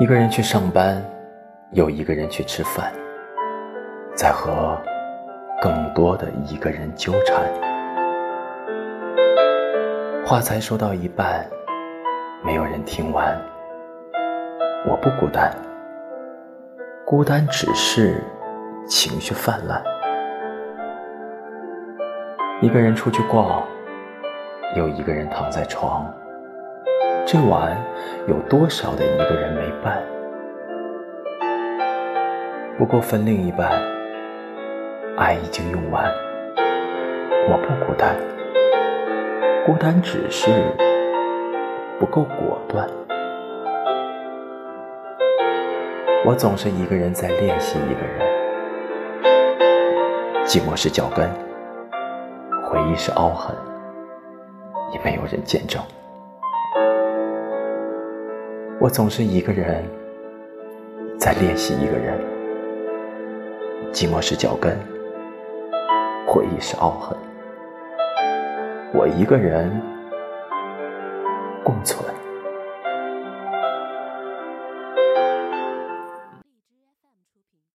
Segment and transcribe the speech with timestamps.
[0.00, 1.00] 一个人去上班，
[1.70, 2.92] 又一个人去吃饭，
[4.12, 4.76] 在和
[5.62, 7.44] 更多的一个人纠缠。
[10.26, 11.48] 话才说到一半，
[12.44, 13.40] 没有人听完。
[14.84, 15.54] 我不孤单，
[17.06, 18.20] 孤单只是
[18.88, 19.80] 情绪泛滥。
[22.60, 23.62] 一个人出去逛，
[24.76, 26.12] 又一个人躺在床。
[27.26, 27.74] 这晚
[28.28, 30.02] 有多少的一个人没伴？
[32.76, 33.70] 不过分另一半，
[35.16, 36.04] 爱已经用完。
[37.48, 38.14] 我不孤单，
[39.64, 40.50] 孤单只是
[41.98, 42.86] 不够果断。
[46.26, 48.20] 我总是一个人在练习一个人，
[50.44, 51.26] 寂寞是脚跟。
[52.62, 53.56] 回忆是凹痕，
[54.92, 55.82] 也没有人见证。
[58.80, 59.84] 我总是一个人
[61.18, 62.18] 在练习一个人，
[63.92, 64.76] 寂寞是脚跟，
[66.26, 67.16] 回忆是傲痕。
[68.92, 69.70] 我一个人
[71.64, 72.04] 共存。